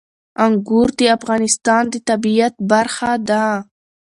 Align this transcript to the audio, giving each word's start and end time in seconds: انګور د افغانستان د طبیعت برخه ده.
انګور 0.45 0.87
د 0.99 1.01
افغانستان 1.17 1.83
د 1.93 1.95
طبیعت 2.09 2.53
برخه 2.71 3.11
ده. 3.29 3.45